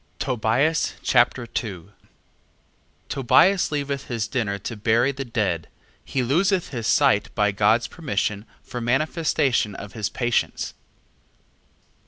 [0.17, 1.91] Tobias Chapter 2
[3.07, 5.67] Tobias leaveth his dinner to bury the dead:
[6.03, 10.73] he loseth his sight by God's permission, for manifestation of his patience.